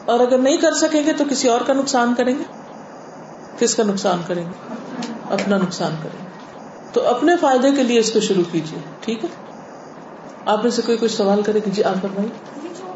[0.05, 2.45] اور اگر نہیں کر سکیں گے، تو کسی اور کا نقصان کریں گے؟
[3.59, 4.75] کس کا نقصان کریں گے؟
[5.31, 6.28] اپنا نقصان کریں گے۔
[6.95, 9.29] تو اپنے فائدے کے لیے اس کو شروع کیجیے ٹھیک ہے؟
[10.47, 12.09] آپ میں سے کوئی کچھ سوال کرے کہ جی آپ جو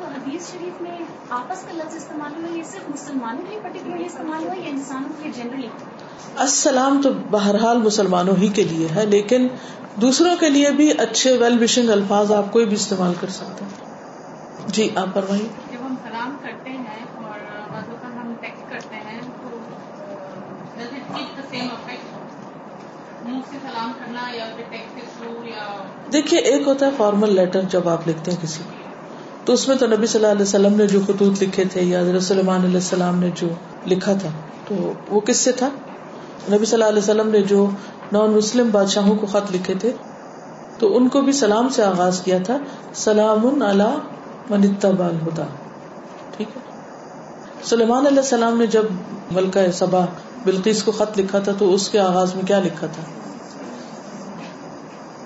[0.05, 0.99] حدیث شریف میں
[1.31, 5.31] آپس کا لفظ استعمال ہوا یہ صرف مسلمانوں کے پرٹیکولرلی استعمال ہوا یا انسانوں کے
[5.33, 5.69] جنرلی
[6.39, 9.47] السلام تو بہرحال مسلمانوں ہی کے لیے ہے لیکن
[9.97, 13.91] دوسروں کے لیے بھی اچھے ویل وشنگ الفاظ آپ کوئی بھی استعمال کر سکتے ہیں۔
[14.69, 17.39] جی آپ فرمائیے جب ہم سلام کرتے ہیں اور
[17.71, 19.59] بعض اوقات ہم ٹیکسٹ کرتے ہیں تو
[20.77, 22.11] does it give the same effect
[23.23, 25.67] منہ سے سلام کرنا یا پھر ٹیکسٹ کے تھرو یا
[26.13, 28.71] دیکھیے، ایک ہوتا ہے فارمل لیٹر جب آپ لکھتے ہیں کسی کو۔
[29.45, 32.01] تو اس میں تو نبی صلی اللہ علیہ وسلم نے جو خطوط لکھے تھے یا
[32.01, 33.49] حضرت سلمان علیہ السلام نے جو
[33.87, 34.29] لکھا تھا،
[34.69, 35.69] تو وہ کس سے تھا؟
[36.51, 37.71] نبی صلی اللہ علیہ وسلم نے جو
[38.13, 39.93] نان مسلم بادشاہوں کو خط لکھے تھے،
[40.79, 42.59] تو ان کو بھی سلام سے آغاز کیا تھا،
[42.95, 43.99] سلام اللہ
[44.51, 45.45] من اتبع الہدا
[46.37, 46.61] ٹھیک ہے۔
[47.65, 48.85] سلیمان علیہ السلام نے جب
[49.31, 50.05] ملکہ سبا
[50.45, 53.03] بلقیس کو خط لکھا تھا، تو اس کے آغاز میں کیا لکھا تھا؟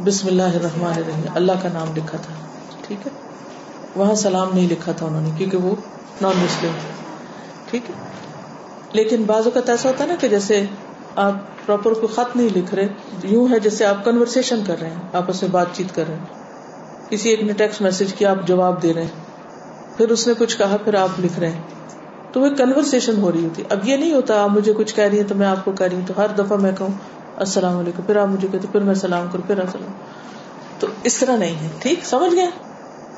[0.06, 2.32] بسم اللہ الرحمن الرحیم۔ اللہ کا نام لکھا تھا۔
[2.86, 3.12] ٹھیک ہے؟
[3.96, 5.74] وہاں سلام نہیں لکھا تھا انہوں نے، کیونکہ وہ
[6.20, 6.70] نان مسلم
[7.70, 7.94] ٹھیک ہے؟
[8.92, 10.66] لیکن بعض اوقات ایسا ہوتا ہے نا کہ جیسے
[11.16, 11.32] آپ
[11.66, 12.88] پراپر کوئی خط نہیں لکھ رہے،
[13.24, 16.24] یوں ہے جیسے آپ کنورسن کر رہے ہیں، آپس میں بات چیت کر رہے ہیں۔
[17.10, 19.24] کسی ایک نے ٹیکسٹ میسج کیا، آپ جواب دے رہے ہیں۔
[19.96, 21.62] پھر اس نے کچھ کہا، پھر آپ لکھ رہے ہیں۔
[22.32, 25.20] تو وہ کنورسن ہو رہی ہوتی۔ اب یہ نہیں ہوتا، آپ مجھے کچھ کہہ رہی
[25.20, 28.02] ہیں تو میں آپ کو کہہ رہی ہوں، تو ہر دفعہ میں کہوں السلام علیکم،
[28.02, 29.92] پھر آپ مجھے کہتے پھر میں سلام کروں، پھر السلام
[30.78, 32.50] تو اس طرح نہیں ہے، ٹھیک؟ سمجھ گئے؟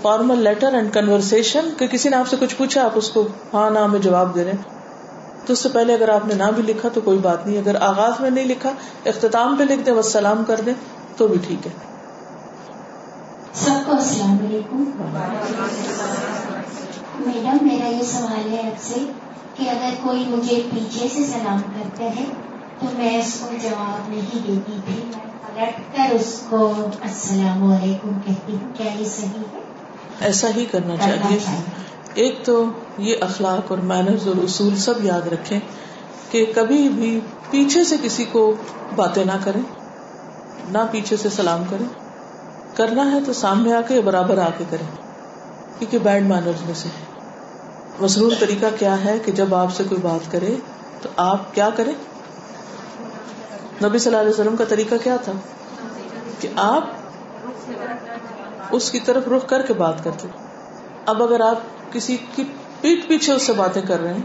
[0.02, 3.70] فارمل لیٹر اینڈ کنورسن کہ کسی نے آپ سے کچھ پوچھا، آپ اس کو ہاں
[3.70, 4.52] نہ، میں جواب دے رہے
[5.46, 7.76] تو اس سے پہلے اگر آپ نے نہ بھی لکھا تو کوئی بات نہیں، اگر
[7.80, 8.70] آغاز میں نہیں لکھا،
[9.04, 10.74] اختتام پہ لکھ دیں وہ سلام کر دیں،
[11.16, 11.72] تو بھی ٹھیک ہے۔
[13.54, 14.84] سب کو السلام علیکم۔
[17.18, 19.00] میڈم، میرا یہ سوال ہے آپ سے
[19.56, 22.24] کہ اگر کوئی مجھے پیچھے سے سلام کرتا ہے
[22.80, 28.20] تو میں اس کو جواب نہیں دیتی تھی۔ میں پلٹ کر اس کو السلام علیکم
[28.26, 29.58] کہتی ہوں۔ کیا یہ صحیح ہے؟
[30.20, 31.38] ایسا ہی کرنا چاہیے۔
[32.14, 32.64] ایک تو
[32.98, 35.60] یہ اخلاق اور مینرز اور اصول سب یاد رکھیں
[36.30, 38.54] کہ کبھی بھی پیچھے سے کسی کو
[38.96, 39.62] باتیں نہ کریں
[40.68, 41.86] نہ پیچھے سے سلام کریں۔
[42.76, 44.96] کرنا ہے تو سامنے آ کے برابر آ کے کریں
[45.78, 46.88] کیونکہ بیڈ مینرز میں سے۔
[48.00, 50.54] مصروف طریقہ کیا ہے کہ جب آپ سے کوئی بات کرے
[51.02, 51.92] تو آپ کیا کریں؟
[53.84, 55.32] نبی صلی اللہ علیہ وسلم کا طریقہ کیا تھا؟
[56.40, 56.84] کہ آپ
[58.70, 60.28] اس کی طرف رخ کر کے بات کرتے
[61.06, 62.44] اب اگر آپ کسی کی
[62.80, 64.22] پیٹ پیچھے اس سے باتیں کر رہے ہیں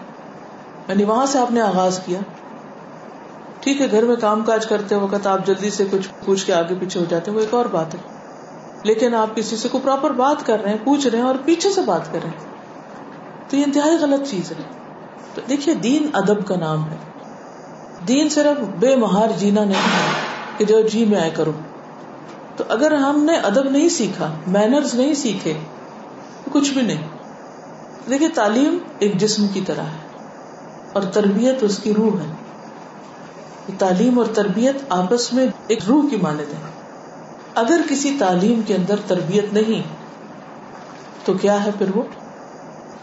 [0.88, 2.20] یعنی وہاں سے آپ نے آغاز کیا،
[3.60, 6.76] ٹھیک ہے، گھر میں کام کاج کرتے وقت آپ جلدی سے کچھ پوچھ کے آگے
[6.80, 8.00] پیچھے ہو جاتے ہیں، وہ ایک اور بات ہے۔
[8.84, 11.72] لیکن آپ کسی سے کوئی پراپر بات کر رہے ہیں، پوچھ رہے ہیں اور پیچھے
[11.72, 12.46] سے بات کر رہے ہیں۔
[13.50, 14.64] تو یہ انتہائی غلط چیز ہے۔
[15.34, 17.13] تو دیکھیے، دین ادب کا نام ہے۔
[18.08, 20.12] دین صرف بے مہار جینا نہیں ہے،
[20.58, 21.52] کہ جو جی میں آئے کرو
[22.56, 25.54] تو اگر ہم نے ادب نہیں سیکھا مینرز نہیں سیکھے
[26.52, 27.08] کچھ بھی نہیں۔
[28.10, 30.02] دیکھیے، تعلیم ایک جسم کی طرح ہے،
[30.94, 32.32] اور تربیت اس کی روح ہے۔
[33.78, 36.72] تعلیم اور تربیت آپس میں ایک روح کی مانت ہے۔
[37.56, 39.82] اگر کسی تعلیم کے اندر تربیت نہیں،
[41.26, 42.04] تو کیا ہے پھر وہ؟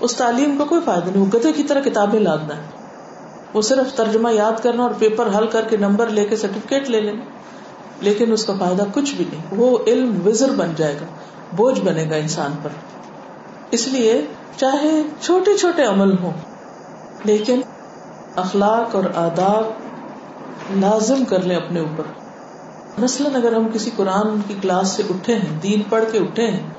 [0.00, 2.79] اس تعلیم کا کوئی فائدہ نہیں۔ وہ گدے کی طرح کتابیں لادنا ہے۔
[3.54, 7.00] وہ صرف ترجمہ یاد کرنا اور پیپر حل کر کے نمبر لے کے سرٹیفکیٹ لے
[7.00, 7.24] لینا۔
[8.00, 11.06] لیکن اس کا فائدہ کچھ بھی نہیں۔ وہ علم وزر بن جائے گا،
[11.56, 12.70] بوجھ بنے گا انسان پر۔
[13.70, 16.32] اس لیے چاہے چھوٹے چھوٹے عمل ہوں،
[17.24, 17.60] لیکن
[18.36, 19.64] اخلاق اور آداب
[20.76, 22.04] لازم کر لیں اپنے اوپر۔
[22.98, 26.70] مثلاً اگر ہم کسی قرآن کی کلاس سے اٹھے ہیں، دین پڑھ کے اٹھے ہیں،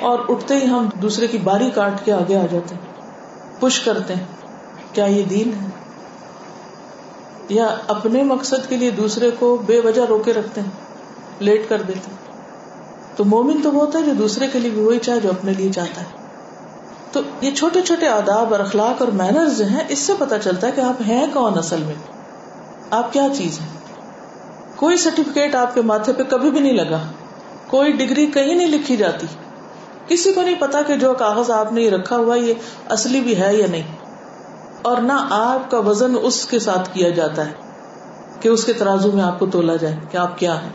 [0.00, 2.92] اور اٹھتے ہی ہم دوسرے کی باری کاٹ کے آگے آ جاتے ہیں،
[3.60, 4.24] پش کرتے ہیں،
[4.92, 5.68] کیا یہ دین ہے؟
[7.48, 10.70] یا اپنے مقصد کے لیے دوسرے کو بے وجہ روکے رکھتے ہیں،
[11.38, 12.26] لیٹ کر دیتے ہیں۔
[13.16, 15.52] تو مومن تو وہ ہوتا ہے جو دوسرے کے لیے بھی وہی چاہے جو اپنے
[15.52, 16.06] لیے چاہتا ہے۔
[17.12, 20.72] تو یہ چھوٹے چھوٹے آداب اور اخلاق اور مینرز ہیں، اس سے پتا چلتا ہے
[20.72, 21.94] کہ آپ ہیں کون اصل میں۔
[22.90, 23.68] آپ کیا چیز ہیں؟
[24.76, 27.00] کوئی سرٹیفکیٹ آپ کے ماتھے پہ کبھی بھی نہیں لگا۔
[27.66, 29.26] کوئی ڈگری کہیں نہیں لکھی جاتی۔
[30.08, 32.54] کسی کو نہیں پتا کہ جو کاغذ آپ نے رکھا ہوا، یہ
[32.88, 34.05] اصلی بھی ہے یا نہیں۔
[34.86, 37.52] اور نہ آپ کا وزن اس کے ساتھ کیا جاتا ہے
[38.40, 40.72] کہ اس کے ترازو میں آپ کو تولا جائے کہ آپ کیا ہیں۔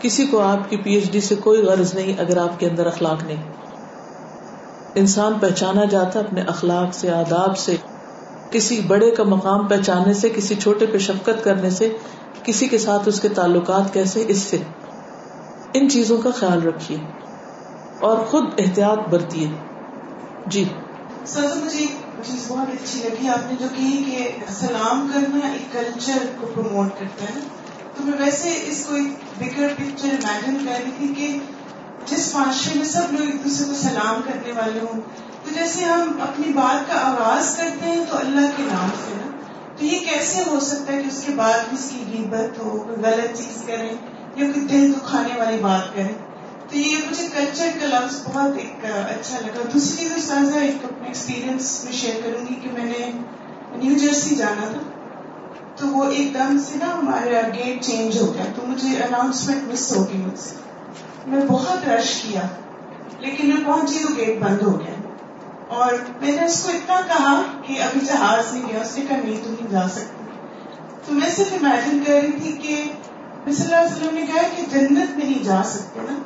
[0.00, 2.86] کسی کو آپ کی پی ایچ ڈی سے کوئی غرض نہیں اگر آپ کے اندر
[2.86, 3.42] اخلاق نہیں۔
[4.94, 7.76] انسان پہچانا جاتا اپنے اخلاق سے، آداب سے۔
[8.50, 11.96] کسی بڑے کا مقام پہچانے سے، کسی چھوٹے پہ شفقت کرنے سے،
[12.42, 14.58] کسی کے ساتھ اس کے تعلقات کیسے، اس سے۔
[15.74, 16.98] ان چیزوں کا خیال رکھیے
[18.00, 19.46] اور خود احتیاط برتیے۔
[20.46, 20.64] جی۔
[21.24, 25.48] سر مجھے جی، ایک چیز بہت اچھی لگی۔ آپ نے جو کہی کہ سلام کرنا
[25.48, 27.40] ایک کلچر کو پروموٹ کرتا ہے،
[27.96, 31.38] تو میں ویسے اس کو ایک بگر پکچر امیجن کر رہی تھی کہ
[32.06, 35.00] جس معاشرے میں سب لوگ ایک دوسرے کو سلام کرنے والے ہوں،
[35.44, 39.30] تو جیسے ہم اپنی بات کا آغاز کرتے ہیں تو اللہ کے نام سے نا،
[39.78, 42.78] تو یہ کیسے ہو سکتا ہے کہ اس کے بعد بھی اس کی غیبت ہو،
[42.78, 43.88] کوئی غلط چیز کریں
[44.36, 46.14] یا کوئی دل دکھانے والی بات کریں؟
[46.70, 49.62] تو یہ مجھے کلچر کا لفظ بہت ایک اچھا لگا.
[49.74, 53.10] دوسری چیز سازا ایک اپنے ایکسپیرئنس میں شیئر کروں گی کہ میں نے
[53.76, 54.80] نیو جرسی جانا تھا.
[55.76, 58.44] تو وہ ایک دم سے نا ہمارا گیٹ چینج ہو گیا.
[58.56, 60.54] تو مجھے اناؤنسمنٹ مس ہو گئی مجھ سے.
[61.26, 62.42] میں بہت رش کیا.
[63.18, 64.94] لیکن میں پہنچی تو گیٹ بند ہو گیا.
[65.68, 68.80] اور میں نے اس کو اتنا کہا کہ ابھی جہاز نہیں گیا.
[68.80, 70.24] اس نے کہا، نہیں تم نہیں جا سکتی.
[71.06, 72.84] تو میں صرف امیجن کر رہی تھی کہ
[73.52, 76.18] صلی اللہ علیہ وسلم نے کہا کہ جنت میں نہیں جا سکتے نا.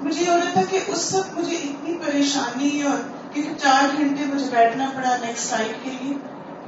[0.00, 2.98] مجھے یہ ہو رہا تھا کہ اس وقت مجھے اتنی پریشانی اور
[3.32, 6.14] کیونکہ چار گھنٹے مجھے بیٹھنا پڑا نیکسٹ سائٹ کے لیے۔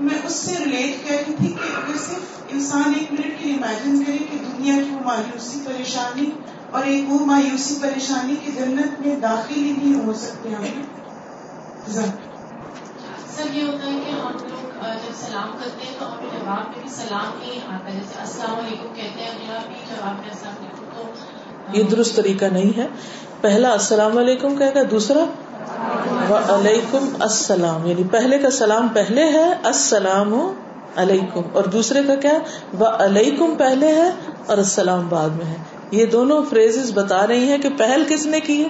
[0.01, 3.55] میں اس سے ریلیٹ کر رہی تھی کہ اگر صرف انسان ایک منٹ کے لیے
[3.55, 6.31] امیجن کرے کہ دنیا کی وہ مایوسی پریشانی
[6.71, 10.65] اور ایک وہ مایوسی پریشانی کی جنت میں داخل ہی نہیں ہو سکتے ہم۔
[13.37, 16.83] سر یہ ہوتا ہے کہ ہم لوگ جب سلام کرتے ہیں تو ہمیں جواب میں
[16.83, 20.85] بھی سلام ہی آتا جیسے السلام علیکم کہتے ہیں، اگلا بھی جواب میں السلام علیکم۔
[20.95, 21.03] تو
[21.73, 22.87] یہ درست طریقہ نہیں ہے۔
[23.41, 25.25] پہلا السلام علیکم کہے گا، دوسرا
[26.31, 30.35] وعلیکم السلام یعنی پہلے کا سلام پہلے ہے، السلام
[30.97, 32.39] علیکم، اور دوسرے کا کیا
[32.81, 34.11] وعلیکم پہلے ہے
[34.47, 35.57] اور السلام بعد میں ہے۔
[35.91, 38.69] یہ دونوں فریز بتا رہی ہیں کہ پہل کس نے کی ہے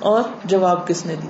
[0.00, 1.28] اور جواب کس نے دی۔